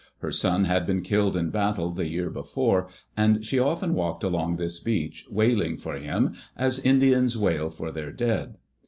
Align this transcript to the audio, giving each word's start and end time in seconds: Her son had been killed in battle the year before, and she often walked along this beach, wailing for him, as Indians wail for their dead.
Her 0.21 0.31
son 0.31 0.63
had 0.65 0.87
been 0.87 1.03
killed 1.03 1.37
in 1.37 1.51
battle 1.51 1.91
the 1.91 2.07
year 2.09 2.31
before, 2.31 2.87
and 3.15 3.45
she 3.45 3.59
often 3.59 3.93
walked 3.93 4.23
along 4.23 4.55
this 4.55 4.79
beach, 4.79 5.27
wailing 5.29 5.77
for 5.77 5.93
him, 5.93 6.33
as 6.57 6.79
Indians 6.79 7.37
wail 7.37 7.69
for 7.69 7.91
their 7.91 8.11
dead. 8.11 8.57